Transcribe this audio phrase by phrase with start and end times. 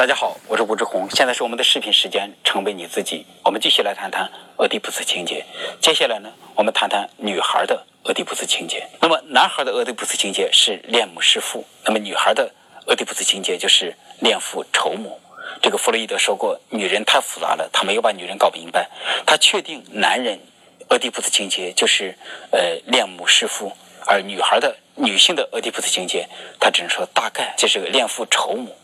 [0.00, 3.26] 大家好，我是吴志红，现在是我们的视频时间，成为你自己。
[3.44, 5.44] 我们继续来谈谈俄狄浦斯情节。
[5.78, 8.88] 接下来呢，我们谈谈女孩的俄狄浦斯情节。
[8.98, 12.50] 那么，男孩的俄狄浦斯情节是恋母弑父，那么女孩的
[12.86, 15.20] 俄狄浦斯情节就是恋父仇母。
[15.60, 18.88] 这个弗洛伊德说过，女人太复杂了，他没有把女人搞明白。
[19.26, 20.40] 他确定男人
[20.88, 22.16] 俄狄浦斯情节就是
[22.52, 23.70] 呃恋母弑父，
[24.06, 26.26] 而女孩的女性的俄狄浦斯情节，
[26.58, 28.74] 他只能说大概就是个恋父仇母。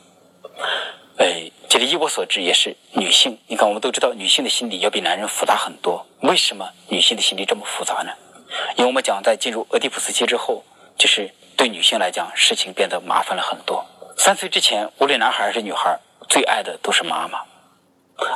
[1.19, 3.39] 哎，这里依我所知也是女性。
[3.47, 6.07] 你看，我们都知道女性的心理要比男人复杂很多。
[6.21, 8.13] 为什么女性的心理这么复杂呢？
[8.77, 10.63] 因为我们讲，在进入俄狄浦斯期之后，
[10.99, 13.85] 就是对女性来讲，事情变得麻烦了很多。
[14.19, 15.99] 三岁之前，无论男孩还是女孩，
[16.29, 17.39] 最爱的都是妈妈；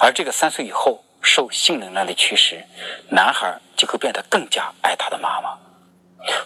[0.01, 2.65] 而这个三岁以后，受性能量的驱使，
[3.10, 5.59] 男孩就会变得更加爱他的妈妈。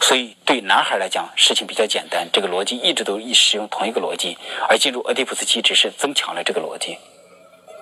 [0.01, 4.39] 所以，对男孩来讲，事情比较简单，这个逻辑一直都一使用同一个逻辑，
[4.69, 6.97] 而进入俄狄浦斯期只是增强了这个逻辑。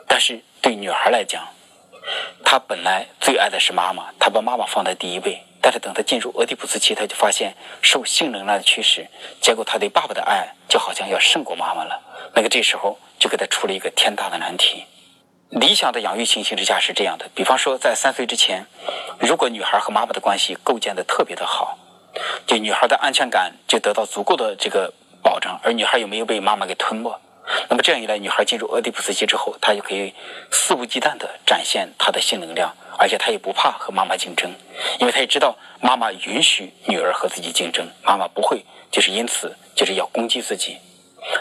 [0.09, 1.47] 但是对女孩来讲，
[2.45, 5.43] 她本来最爱的是妈妈，她把妈妈放在第一位。
[5.61, 9.07] 但是等她进入俄狄浦斯期，她就发现受性能量的驱使，
[9.41, 12.01] 结果她对爸爸的爱就好像要胜过妈妈了。
[12.35, 14.85] 那个这时候就给她出了一个天大的难题。
[15.51, 18.67] 理想的养育情形之下是这样的：比方说，在三岁之前，
[19.19, 21.79] 如果女孩和妈妈的关系构建的特别的好。
[22.47, 27.19] 就女孩的安全感就得到足够的这个保障，而女孩有没有被妈妈给吞没，
[27.69, 30.13] 那么这样一来，女孩进入俄狄浦斯期之后，她就可以
[30.51, 34.53] 肆无忌惮地展现她的性能量，而且她也不怕和妈妈竞争，
[34.99, 40.79] 因为她也知道妈妈允许女儿和自己竞争，妈妈不会就是因此就是要攻击自己。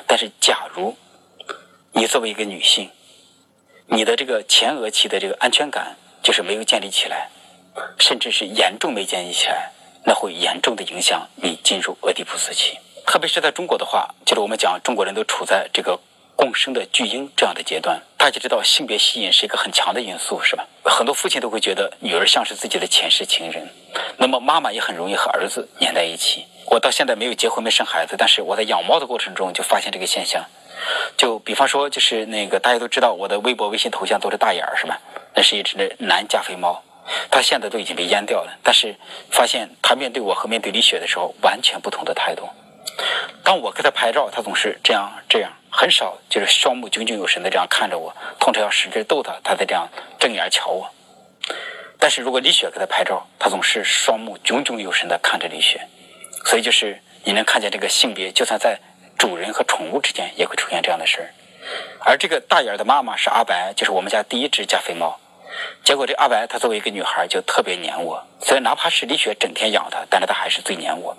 [0.07, 0.95] 但是，假如
[1.91, 2.89] 你作为一个女性，
[3.87, 7.29] 你的这个前额期的这个安全感就是没有建立起来，
[7.97, 9.71] 甚至是严重没建立起来。
[10.03, 15.99] 那会严重的影响你进入俄狄浦斯期，特别是在中国的话，就是我们讲中国人都处在这个
[16.35, 20.65] 共生的巨婴这样的阶段，大家知道性别吸引是一个很强的因素，是吧？
[20.83, 23.69] 很多父亲都会觉得女儿像是自己的前世情人，
[24.17, 26.45] 那么妈妈也很容易和儿子粘在一起。
[26.65, 30.43] 我到现在没有结婚没生孩子，但是我在养猫的过程中就发现这个现象。
[31.15, 34.99] 就比方说，就是那个大家都知道我的微博、微信头像都是大眼儿，是吧？
[35.35, 36.81] 那是一只男加菲猫。
[37.29, 38.95] 他现在都已经被淹掉了，但是
[39.31, 42.49] 发现他面对我和面对李雪的时候完全不同的态度。
[43.43, 48.15] 当我给他拍照，他总是这样这样，很少就是双目炯炯有神的这样看着我。
[48.39, 49.87] 通常要使劲逗他，他才这样
[50.19, 50.89] 正眼瞧我。
[51.97, 55.87] 但是如果李雪给他拍照，他总是双目炯炯有神的看着李雪。
[56.45, 58.79] 所以就是你能看见这个性别，就算在
[59.17, 61.33] 主人和宠物之间也会出现这样的事儿。
[61.99, 65.19] 而这个大眼的妈妈是阿白，就是我们家第一只加菲猫。
[65.83, 68.23] 结果这阿白，她作为一个女孩就特别黏我。
[68.41, 71.15] 所以哪怕是李雪整天养她，但是她还是最黏我。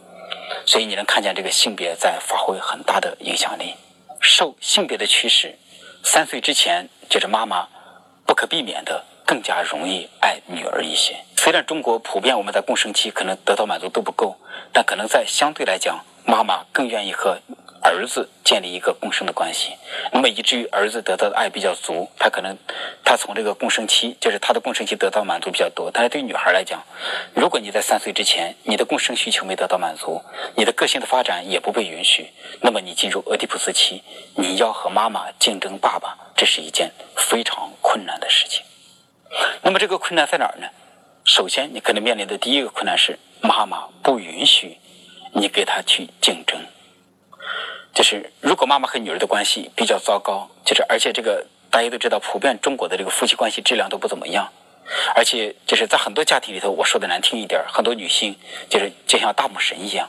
[0.66, 3.74] 所以你能看见这个性别在发挥很大的影响力。
[4.20, 5.58] 受性别的驱使，
[6.04, 7.68] 三岁之前就是妈妈
[8.24, 11.16] 不可避免的更加容易爱女儿一些。
[11.36, 14.36] 虽然中国普遍我们在共生期可能得到满足都不够，
[14.72, 17.40] 但可能在相对来讲，妈妈更愿意和。
[17.82, 19.74] 儿子建立一个共生的关系，
[20.12, 22.56] 那么以至于儿子得到的爱比较足，他可能
[23.04, 25.90] 他从这个共生期，就是他的共生期得到满足比较多。
[25.92, 26.80] 但是对女孩来讲，
[27.34, 30.22] 如果你在三岁之前，你的共生需求没得到满足，
[30.54, 34.02] 你的个性的发展也不被允许，那么你进入俄狄浦斯期，
[34.36, 38.62] 你要和妈妈竞争爸爸，这是一件非常困难的事情。
[39.62, 40.68] 那么这个困难在哪儿呢？
[41.24, 44.78] 首先，你可能面临的第一个困难是妈妈不允许
[45.32, 46.58] 你给他去竞争。
[47.94, 54.50] 就是如果妈妈和女儿的关系比较糟糕，就是而且这个大家都知道，普遍中国的这个夫妻关系质量都不怎么样，
[55.14, 58.34] 而且就是在很多家庭里头，我说的难听一点，很多女性
[58.70, 60.08] 就是就像大母神一样。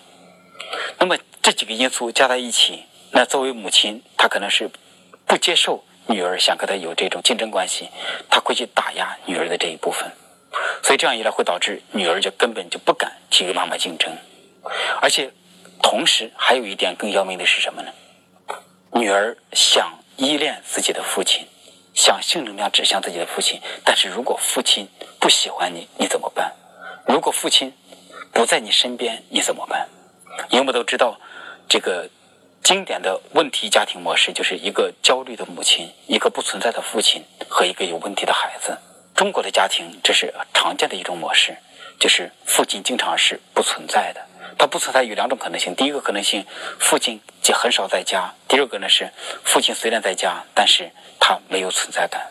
[0.98, 4.70] 那么这几个因素加在一起，那作为母亲，她可能是
[5.26, 7.90] 不接受女儿想跟她有这种竞争关系，
[8.30, 10.10] 她会去打压女儿的这一部分，
[10.82, 14.10] 所以这样一来会导致女儿就根本就不敢去与妈妈竞争，
[15.02, 15.30] 而且。
[15.84, 17.92] 同时，还有一点更要命的是什么呢？
[18.94, 21.46] 女儿想依恋自己的父亲，
[21.94, 23.62] 想性能量指向自己的父亲。
[23.84, 24.88] 但是如果父亲
[25.20, 26.52] 不喜欢你，你怎么办？
[27.06, 27.74] 如果父亲
[28.32, 29.88] 不在你身边，你怎么办？
[30.50, 31.20] 因为我们都知道，
[31.68, 32.10] 这个
[32.64, 38.78] 经典的问题家庭模式就是一个焦虑的母亲，一个不存在的父亲和一个有问题的孩子。
[39.14, 41.56] 中国的家庭这是常见的一种模式，
[42.00, 44.26] 就是父亲经常是不存在的。
[44.58, 46.46] 他不存在有两种可能性，第一个可能性，
[46.80, 49.12] 父亲就很少在家；第二个呢是，
[49.44, 52.30] 父亲虽然在家，但是他没有存在感。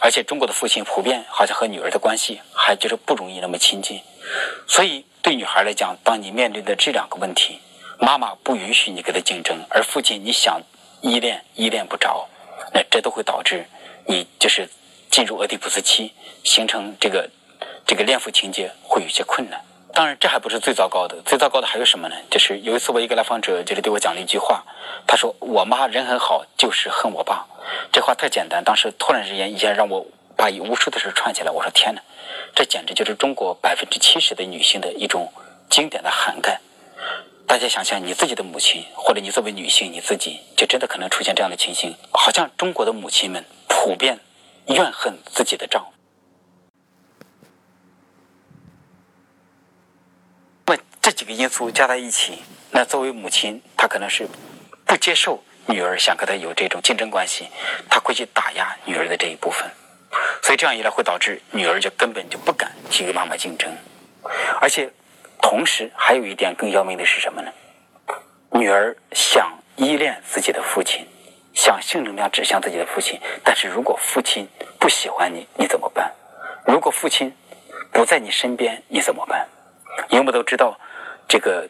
[0.00, 4.00] 而且中国的父亲普遍好像和女儿的关系还就是不容易那么亲近。
[4.68, 7.60] 所以对女孩来讲，当你面对的这两个问题，
[7.98, 10.60] 妈妈不允许你跟他竞争，而父亲你想
[11.00, 12.28] 依恋依恋不着，
[12.72, 13.66] 那这都会导致
[14.06, 14.68] 你就是
[15.10, 16.12] 进入俄狄浦斯期，
[16.44, 17.28] 形成这个
[17.84, 19.60] 这个恋父情节会有些困难。
[19.98, 22.14] 当然，这还不是最糟糕的，最糟糕的还有什么呢？
[22.30, 24.64] 就是有一次我一个来访者就是对我讲了一句话，
[25.08, 27.48] 他说：“我妈人很好，就是恨我爸。”
[27.90, 30.06] 这话太简单，当时突然之间一下让我
[30.36, 31.50] 把无数的事串起来。
[31.50, 32.02] 我说：“天哪，
[32.54, 35.32] 这简直就是中国百分之七十的女性的一种
[35.68, 36.60] 经典的涵盖。”
[37.48, 44.20] 大家想想，你自己的母亲，或者你作为女性你自己，就真的可能出现这样的情形，好像中国的母亲们普遍
[44.68, 45.90] 怨恨自己的丈夫。
[50.66, 54.28] 那这几个因素加在一起，那作为母亲，她可能是
[54.86, 57.48] 不接受女儿想跟她有这种竞争关系，
[57.90, 59.68] 她会去打压女儿的这一部分，
[60.40, 63.68] 所以这样一来会导致女儿就根本就不敢去跟妈妈竞争，
[64.60, 64.88] 而且。
[65.40, 67.50] 同时，还有一点更要命的是什么呢？
[68.50, 71.06] 女儿想依恋自己的父亲，
[71.54, 74.48] 想性能量指向自己的父亲，但是如果父亲
[74.80, 76.12] 不喜欢你，你怎么办？
[76.66, 77.32] 如果父亲
[77.92, 79.48] 不在你身边，你怎么办？
[80.08, 80.78] 因为我们都知道，
[81.28, 81.68] 这个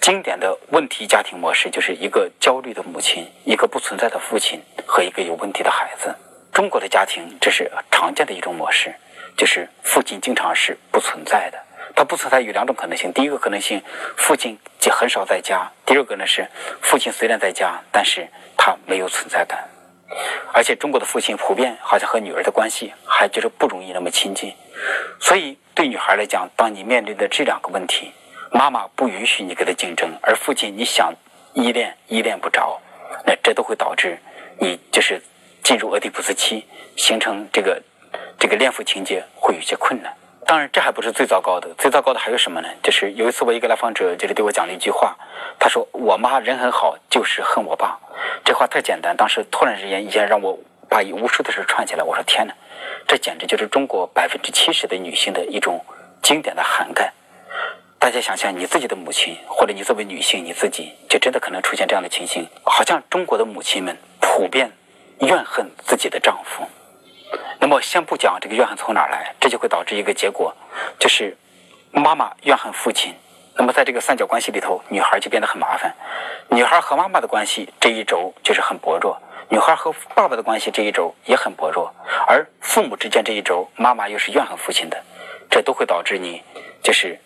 [0.00, 6.12] 经典的问题家庭模式就是一个焦虑的母亲，一个不存在的父亲和一个有问题的孩子。
[6.52, 8.92] 中国的家庭这是常见的一种模式，
[9.36, 11.58] 就是父亲经常是不存在的。
[11.94, 13.80] 他不存在有两种可能性，第一个可能性，
[14.16, 16.44] 父亲就很少在家；第二个呢是，
[16.82, 18.26] 父亲虽然在家，但是
[18.56, 19.68] 他没有存在感。
[20.52, 24.52] 而且中国的父亲普遍好像和女儿的关系还就是不容易那么亲近，
[25.20, 28.12] 所以对女孩来讲，当你面对的这两个问题，
[28.52, 31.12] 妈妈不允许你跟他竞争，而父亲你想
[31.54, 32.80] 依恋依恋不着，
[33.24, 34.18] 那这都会导致
[34.58, 35.20] 你就是
[35.62, 36.64] 进入俄狄浦斯期，
[36.96, 37.82] 形成这个
[38.38, 40.14] 这个恋父情节会有些困难。
[40.46, 42.68] 当然，这还不是最糟糕的，最糟糕的还有什么呢？
[42.80, 45.16] 就是有一次我一个来访者就是对我讲了一句话，
[45.58, 47.98] 他说：“我妈人很好，就是恨我爸。”
[48.44, 50.56] 这话太简单，当时突然之间一下让我
[50.88, 52.04] 把无数的事串起来。
[52.04, 52.54] 我说：“天哪，
[53.08, 55.84] 这简直就是中国百分之七十的女性的一种
[56.22, 57.12] 经典的涵盖。”
[58.06, 64.70] 大家想想，你自己的母亲，或者你作为女性你自己，就真的可能出现这样的情形，好像中国的母亲们普遍
[65.22, 66.62] 怨恨自己的丈夫。
[67.58, 70.54] 那么，先不讲这个怨恨从哪儿来，这就会导致一个结果，
[71.00, 71.36] 就是
[71.90, 73.12] 妈妈怨恨父亲。
[73.56, 75.92] 那么，在这个三角关系里头，女孩就变得很麻烦。
[76.48, 81.92] 女孩和妈妈的关系这一轴就是很薄弱，女孩和爸爸的关系这一轴也很薄弱，
[82.28, 85.02] 而父母之间这一轴，妈妈又是怨恨父亲的，
[85.50, 86.40] 这都会导致你
[86.84, 87.18] 就是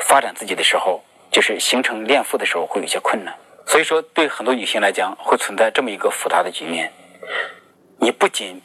[0.00, 3.34] 发展自己的时候，就是形成恋父的时候会有些困难。
[3.66, 6.92] 所以说，对很多女性来讲，会存在这么一个复杂的局面，
[7.98, 8.60] 你不仅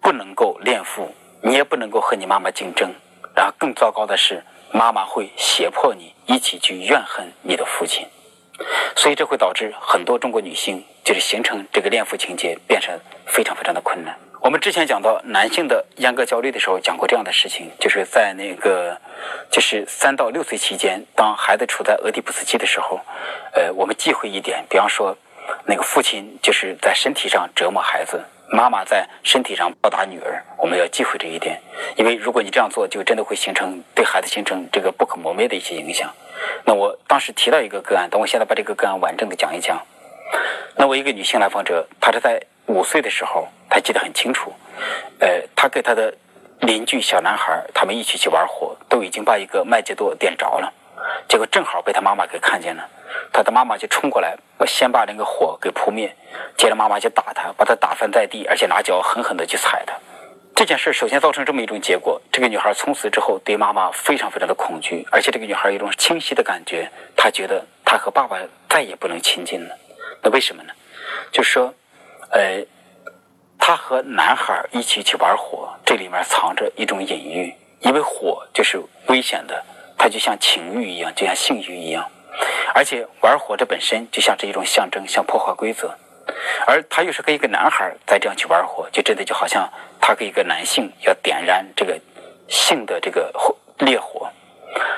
[0.00, 1.12] 不能够恋父，
[1.42, 2.94] 你也不能够和你妈妈竞争，
[3.34, 8.06] 然后更糟糕的是，妈妈会胁迫你一起去怨恨你的父亲，
[8.94, 14.16] 所以这会导致很多中国女性就是形成这个恋父情节，变成非常非常的困难。
[14.44, 18.94] 我们之前讲到男性的阉割焦虑的时候，讲过这样的事情，就是在那个
[19.50, 23.00] 就是三到六岁期间，当孩子处在俄狄浦斯期的时候，
[23.54, 25.16] 呃，我们忌讳一点，比方说
[25.64, 28.22] 那个父亲就是在身体上折磨孩子。
[28.50, 31.58] 妈妈在身体上暴打女儿，我们要忌讳这一点，
[31.96, 36.12] 因为如果你这样做，就真的会形成对孩子形成这个不可磨灭的一些影响。
[36.66, 39.80] 那我当时提到一个个案，等我现在把这个个案完整的讲一讲。
[40.76, 44.52] 那我一个女性来访者，她是在五岁的时候，他记得很清楚，
[45.18, 46.14] 呃，他跟他的
[46.60, 50.72] 邻居小男孩，他们一起去玩火，都已经把一个麦秸垛点着了，
[51.28, 52.88] 结果正好被他妈妈给看见了。
[53.32, 56.14] 他的妈妈就冲过来，先把那个火给扑灭，
[56.56, 59.94] 接着妈妈就打他，把他打翻在地，而且拿脚狠狠的去踩他。
[60.54, 69.76] 这件事首先造成这么一种结果：这个女孩从此之后对妈妈非常非常的恐惧，而且这个女孩有一种清晰的感觉，她觉得她和爸爸再也不能亲近了。
[70.22, 70.72] 那为什么呢？
[71.32, 71.74] 就是说，
[72.34, 72.66] 呃，
[73.58, 79.64] 她和男孩一起去玩火，这里面藏着一种隐喻，因为火就是危险的，
[79.96, 82.04] 它就像情欲一样，就像性欲一样。
[82.74, 85.96] 而且玩火这本身就像是一种象征，像破坏规则，
[86.66, 91.96] 而他又是跟一个男孩再这样去玩火，就真的就好像他跟一个男性要点燃这个
[92.48, 93.32] 性的这个
[93.78, 94.28] 烈火，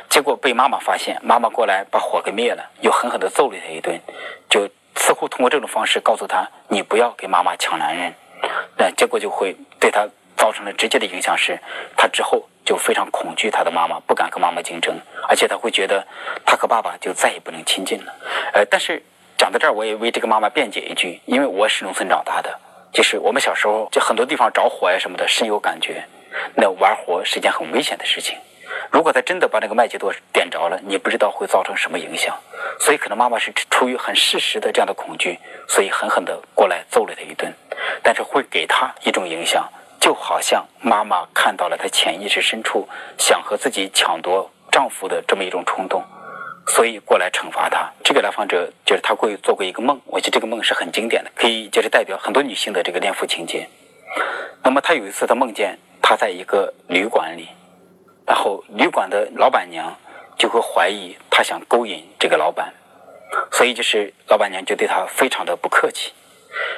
[0.09, 4.01] 结果被妈妈发现，妈妈过来把火给灭了，又狠狠地揍了他一顿，
[4.49, 4.67] 就
[5.07, 8.13] 似乎通过这种方式告诉他，你不要给妈妈抢男人，
[8.77, 10.05] 那结果就会对他
[10.37, 11.57] 造成了直接的影响，是
[11.97, 12.49] 他之后。
[12.67, 14.93] 就非常恐惧他的妈妈，不敢跟妈妈竞争，
[15.29, 16.05] 而且他会觉得
[16.45, 18.13] 他和爸爸就再也不能亲近了。
[18.55, 19.01] 呃，但是
[19.39, 22.59] 讲到这儿，我也为这个妈妈辩解一句，因为我是农村长大的，
[22.93, 26.05] 就是我们小时候就很多地方着火呀什么的深有感觉。
[26.57, 28.37] 那玩火是一件很危险的事情，
[28.91, 32.37] 如果他真的把那个麦吉多点着了，你不知道会造成什么影响。
[32.79, 35.39] 所以可能妈妈是出于很事实的这样的恐惧，
[35.69, 37.53] 所以狠狠地过来揍了他一顿。
[38.03, 39.69] 但是会给他一种影响，
[40.01, 42.89] 就好像妈妈看到了他潜意识深处
[43.19, 46.03] 想和自己抢夺丈夫的这么一种冲动，
[46.67, 47.91] 所以过来惩罚他。
[48.05, 53.69] 这个来访者就是他会做过一个梦，我觉得这个梦是很经典的，可以就是代表很多女性的这个恋父情节。
[54.63, 57.49] 那么他有一次他梦见他在一个旅馆里，
[58.27, 59.97] 然后旅馆的老板娘
[60.37, 62.75] 就会怀疑他想勾引这个老板，
[63.53, 66.13] 所以就是老板娘就对他非常的不客气。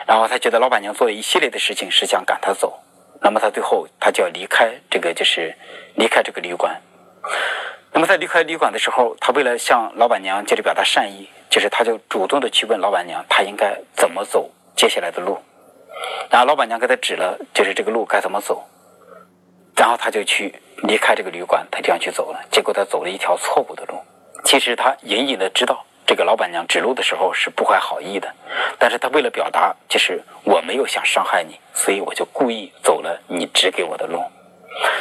[0.06, 2.78] 然后他觉得老板娘做了一系列的事情是想赶他走，
[3.20, 5.54] 那么他最后他就要离开这个就是
[5.96, 6.80] 离开这个旅馆。
[7.92, 15.38] 那么在离开旅馆的时候，他为了向老板娘就是表达善意，就是他就主动的去问老板娘他应该怎么走接下来的路。
[16.30, 18.62] 然后老板娘给他指了就是这个路该怎么走，
[19.74, 22.40] 然后他就去离开这个旅馆，他这样去走了。
[22.50, 24.02] 结果他走了一条错误的路。
[24.44, 25.84] 其实他隐隐的知道。
[26.06, 28.34] 这个老板娘指路的时候是不怀好意的，
[28.78, 34.24] 但是他为了表达，就是我没有想伤害你，所以我就故意走了你指给我的路。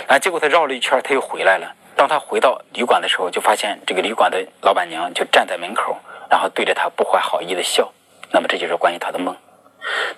[0.07, 1.73] 啊，结果他绕了一圈，他又回来了。
[1.95, 5.97] 当他回到旅馆的时候，就发现这个旅馆的老板娘就站在门口，
[6.29, 7.89] 然后对着他不怀好意的笑。
[8.31, 9.33] 那么这就是关于他的梦。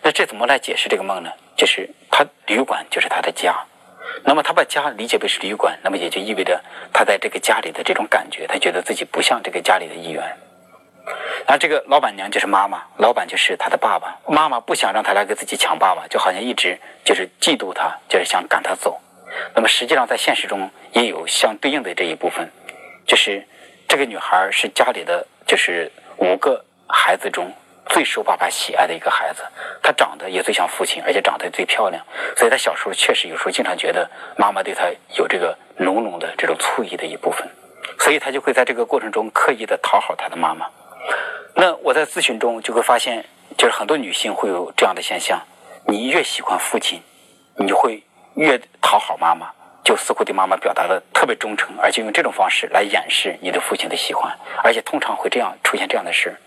[0.01, 1.29] 那这怎么来解释这个梦呢？
[1.55, 3.55] 就是他旅馆就是他的家，
[4.24, 6.62] 那么他把家理解为是旅馆，那么也就意味着
[6.94, 10.24] 他在这个家里的这种感觉，他觉得自己不像这个家里的一员。
[11.48, 14.20] 然后这个老板娘就是妈妈，老板就是他的爸爸。
[14.27, 19.00] 妈妈不想让他来跟自己抢爸爸，就好像一直就是嫉妒他，就是想赶他走。
[19.56, 22.51] 那么实际上在现实中也有相对应的这一部分，
[23.08, 23.44] 就是
[23.88, 27.51] 这个女孩是家里的就是五个孩子中
[27.89, 29.43] 最受爸爸喜爱的一个孩子，
[29.81, 32.01] 他长得也最像父亲，而且长得最漂亮，
[32.38, 34.86] 所以他小时候确实有时候经常觉得妈妈对他
[35.17, 37.50] 有这个浓浓的这种醋意的一部分，
[38.00, 40.67] 所以他就会在这个过程中刻意的讨好他的妈妈。
[41.55, 43.25] 那我在咨询中就会发现，
[43.58, 45.41] 就是很多女性会有这样的现象：
[45.88, 47.01] 你越喜欢父亲，
[47.58, 48.03] 你会
[48.36, 49.50] 越讨好妈妈，
[49.84, 54.31] 就似乎对妈妈表达的特别忠诚，而且用这种方式来掩饰你对父亲的喜欢，
[54.63, 56.39] 而且通常会这样出现这样的事。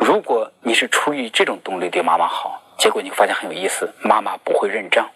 [0.00, 5.08] 如果你是出于这种动力对妈妈好，结果你发现很有意思，妈妈不会认账。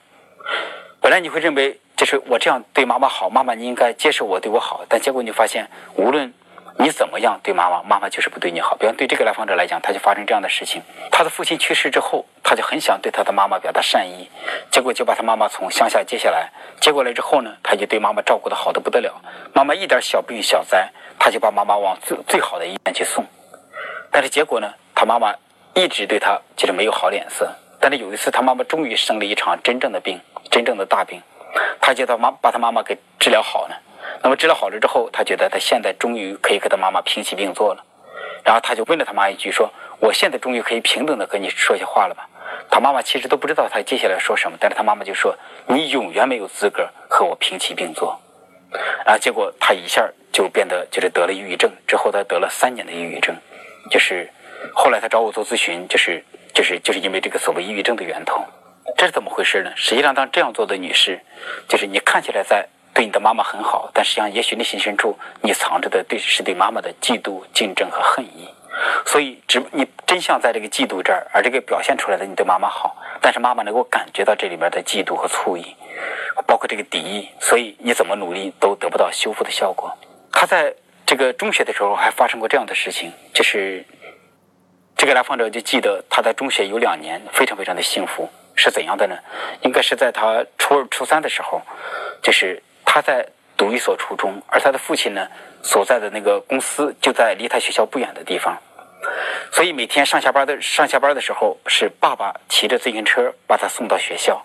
[1.01, 6.33] 本来你会认为，就是我这样对妈妈好，妈妈你应该接受我对我好，但结果你发现，无论
[6.79, 8.77] 你怎么样对妈妈，妈妈就是不对你好。
[8.77, 14.29] 比方对这个来访者来讲，他就发生这样的事情：他的父亲去世之后，他就很想对他的妈妈表达善意，
[14.71, 16.51] 结果就把他妈妈从乡下接下来。
[16.79, 19.19] 接过来之后呢，他就对妈妈照顾的好的不得了。
[19.55, 23.25] 妈妈一点小病小灾，他就把妈妈往最最好的医院去送。
[24.15, 25.35] 但是结果呢，他妈妈
[25.75, 27.51] 一直对他就是没有好脸色。
[27.81, 30.21] 但是有一次，他妈妈终于生了一场真正的病，
[30.53, 31.21] 真正的大病，
[31.81, 33.77] 他就他妈把他妈妈给治疗好了。
[34.23, 37.85] 那么治疗好了之后，他觉得他现在终于可以跟他妈妈平起平坐了，
[38.45, 39.69] 然后他就问了他妈一句说
[39.99, 42.29] ：“我现在终于可以平等的和你说些话了吧？”
[42.71, 48.17] 他妈妈其实都不知道他接下来说什么，但是他妈妈就说：“你永远没有资格和我平起平坐。”
[49.05, 53.37] 然后结果他一下就变得就是得了抑郁症，之后他得了三年的抑郁症，
[53.91, 54.31] 就是
[54.75, 58.45] 后来他找我做咨询，就是就是就是因为这个所谓抑郁症的源头，
[58.97, 59.73] 这是怎么回事呢？
[59.77, 61.21] 实际上，当这样做的女士，
[61.69, 62.67] 就是你看起来在。
[62.95, 68.49] 对你的妈妈很好，但实际上，也许内心深处你藏着的对是对妈妈的嫉妒、竞争和恨意。
[69.05, 75.75] 所以，只你真相在这个嫉妒这儿，而这个表现出来的你对妈妈好，但是妈妈能够感觉到这里面的嫉妒和醋意，
[76.47, 77.29] 包括这个敌意。
[77.41, 79.93] 所以你怎么努力都得不到修复的效果。
[80.31, 80.73] 他在
[81.07, 83.85] 这个中学的时候还发生过这样的事情，就是
[84.97, 89.17] 这个来访者就记得他在中学有两年非常非常的幸福，是怎样的呢？
[89.63, 91.63] 应该是在他初二、初三的时候，
[92.23, 92.63] 就是。
[92.87, 95.27] 他在读一所初中，而他的父亲呢
[95.65, 98.57] 所在的那个公司就在离他学校不远的地方，
[99.51, 104.41] 所以每天上下班的上下班的时候是爸爸骑着自行车把他送到学校，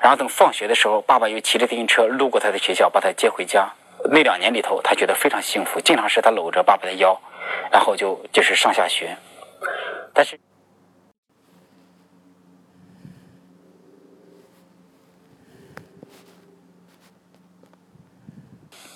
[0.00, 3.68] 然后等放学的时候，爸爸又骑着自行车路过他的学校把他接回家。
[4.04, 7.20] 那两年里头，他觉得非常幸福，经常是他搂着爸爸的腰，
[7.70, 9.16] 然后就就是上下学，
[10.14, 10.38] 但是。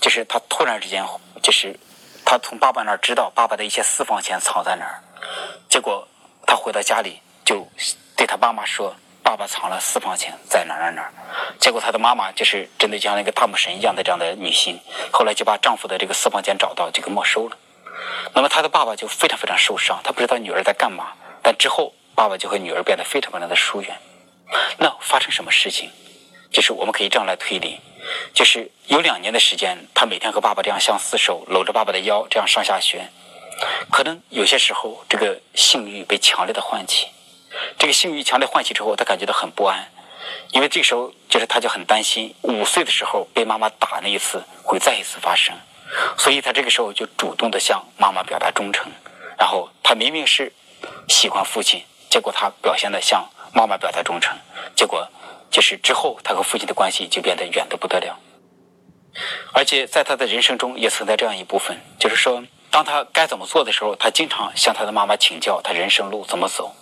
[0.00, 1.02] 就是他突然之间，
[1.42, 1.75] 就是
[2.26, 5.00] 他从爸爸那儿知道爸爸的一些私房钱藏在哪儿，
[5.66, 6.06] 结果
[6.46, 7.66] 他回到家里就
[8.14, 8.94] 对他妈妈说
[9.25, 11.12] ：“爸爸藏了私房钱在哪儿哪儿哪儿。”
[11.59, 14.78] 结果他的妈妈就是真的像那个大母神一样的这样的女性，
[15.11, 17.57] 后来就把丈夫的这个私房钱找到，就给没收了。
[18.35, 21.14] 那么他的爸爸就非常非常受伤，他不知道女儿在干嘛。
[21.43, 23.97] 但之后爸爸就和女儿变得非常非常的疏远。
[24.78, 25.90] 那发生什么事情？
[26.52, 27.81] 就是我们可以这样来推理。
[28.35, 33.09] 就是有两年的时间，他每天和爸爸这样相厮守，搂着爸爸的腰这样上下学。
[33.90, 37.09] 可能有些时候，这个性欲被强烈的唤起，
[37.85, 39.87] 这个性欲强烈唤起之后，他感觉到很不安，
[40.53, 45.55] 因为这时候就是他就很担心，五岁的时候被妈妈打那一次会再一次发生，
[46.17, 48.91] 所以他这个时候就主动的向妈妈表达忠诚。
[49.38, 50.50] 然后他明明是
[51.09, 54.35] 喜欢父亲，结果他表现的向妈妈表达忠诚，
[54.75, 55.07] 结果
[55.50, 58.19] 就是之后他和父亲的关系就变得远得不得了。
[59.53, 62.43] 而且在他的人生中也存在这样一部分，就是说。
[62.71, 66.75] 当他该怎么做的时候，他经常向他的妈妈请教他人生路怎么走，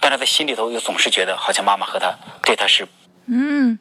[0.00, 2.86] 但是他心里头又总是觉得好像妈妈和他对他是
[3.26, 3.78] 嗯，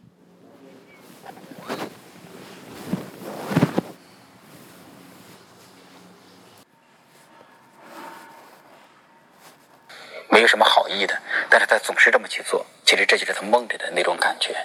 [10.30, 11.18] 没有什么好意的，
[11.50, 14.56] 但是他总是这么去做，其实这就是他梦里的那种感觉。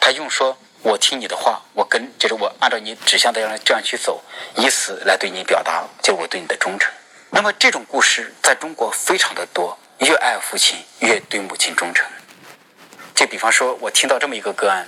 [0.00, 0.56] 他用说。
[0.82, 4.22] 我听你的话，我跟就是我按照你指向的样这样去走，
[4.54, 6.92] 以此来对你表达就是我对你的忠诚。
[7.30, 12.06] 那么这种故事在中国非常的多，越爱父亲越对母亲忠诚。
[13.14, 14.86] 就比方说，我听到这么一个个案，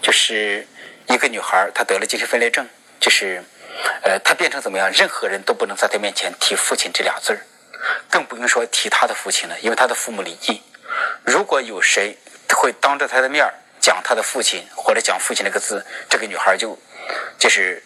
[0.00, 0.66] 就是
[1.08, 2.68] 一个女孩她得了精神分裂症，
[3.00, 3.42] 就是
[4.02, 7.40] 呃她变成怎么样，任何人都不能在她面前提父亲这俩字儿，
[8.10, 10.62] 更不用说提她的父亲了，因为她的父母离异。
[11.24, 12.16] 如果有谁
[12.48, 13.54] 会当着她的面儿。
[13.82, 16.78] 讲她的父亲，或者讲父亲那个字，这个女孩就
[17.36, 17.82] 就是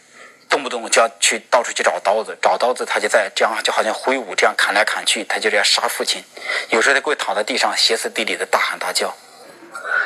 [0.49, 6.23] 动不动就要去到处去找刀子，找刀子，他就在这样就好像挥舞，这样砍来砍去，他就这样杀父亲。
[6.71, 9.15] 有时候他会躺在地上歇斯底里的大喊大叫。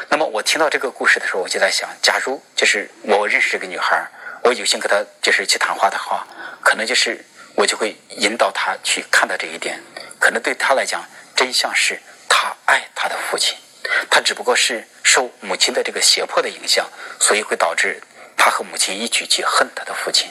[0.08, 4.04] 那么我听到这个故事的时候，我就在想，假如就是我认识这个女孩，
[4.42, 6.26] 我有幸跟她就是去谈话的话，
[6.62, 9.80] 可能就是我就会引导她去看到这一点，
[10.18, 11.04] 可能对她来讲，
[11.36, 13.56] 真相是她爱她的父亲。
[14.10, 16.88] 她只不过是受母亲的这个胁迫的影响，
[17.20, 18.00] 所以会导致
[18.42, 20.26] 他和母亲一起去恨他的父亲，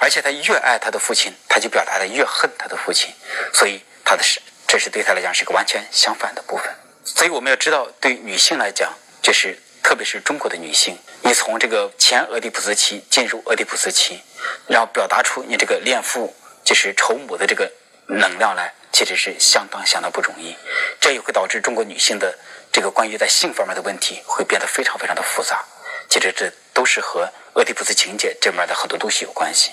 [0.00, 3.12] 而且他越爱他的父亲，他就表达的越恨他的父亲，
[3.52, 6.72] 所以他的是这是对他来讲是个完全相反的部分。
[7.04, 14.22] 所以我们要知道，对女性来讲，就是特别是中国的女性，你从这个前俄狄浦斯期进入俄狄浦斯期，
[14.68, 16.32] 然后表达出你这个恋父
[16.62, 17.68] 就是仇母的这个
[18.06, 20.54] 能量来，其实是相当相当不容易，
[21.00, 22.38] 这也会导致中国女性的。
[22.72, 25.60] 这个关于在性方面的问题会变得非常非常的复杂，
[26.08, 26.48] 其实这
[26.80, 29.70] 都是和俄狄浦斯情节这面的很多东西有关系。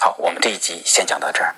[0.00, 1.54] 好，我们这一集先讲到这儿。